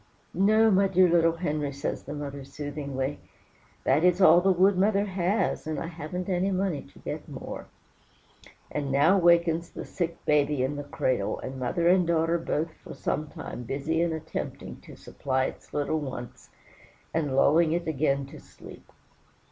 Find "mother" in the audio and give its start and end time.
2.15-2.43, 4.75-5.05, 11.59-11.87